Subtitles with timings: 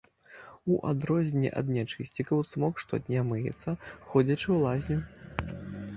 [0.75, 3.77] У адрозненні ад нячысцікаў цмок штодня мыецца,
[4.11, 4.99] ходзячы ў лазню.